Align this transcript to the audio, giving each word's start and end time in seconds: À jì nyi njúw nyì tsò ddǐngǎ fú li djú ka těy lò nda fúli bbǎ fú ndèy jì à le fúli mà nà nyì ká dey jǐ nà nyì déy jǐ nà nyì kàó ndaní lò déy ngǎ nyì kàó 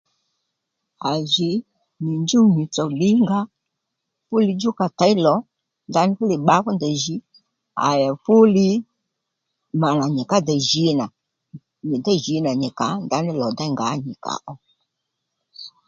À 1.09 1.11
jì 1.33 1.49
nyi 2.03 2.13
njúw 2.23 2.45
nyì 2.55 2.65
tsò 2.73 2.83
ddǐngǎ 2.91 3.39
fú 4.27 4.35
li 4.45 4.53
djú 4.57 4.69
ka 4.79 4.87
těy 4.99 5.13
lò 5.25 5.35
nda 5.89 6.01
fúli 6.17 6.37
bbǎ 6.41 6.55
fú 6.63 6.69
ndèy 6.77 6.95
jì 7.03 7.15
à 7.87 7.89
le 7.99 8.09
fúli 8.23 8.67
mà 9.81 9.89
nà 9.99 10.05
nyì 10.15 10.23
ká 10.31 10.37
dey 10.47 10.61
jǐ 10.69 10.83
nà 10.99 11.05
nyì 11.87 11.97
déy 12.05 12.19
jǐ 12.25 12.35
nà 12.45 12.51
nyì 12.61 12.69
kàó 12.79 12.93
ndaní 13.05 13.31
lò 13.41 13.47
déy 13.57 13.69
ngǎ 13.73 13.87
nyì 14.03 14.13
kàó 14.25 14.51